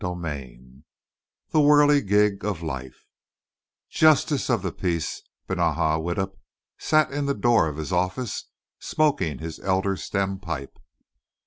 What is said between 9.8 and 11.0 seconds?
stem pipe.